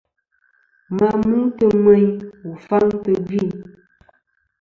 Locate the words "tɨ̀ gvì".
3.03-3.41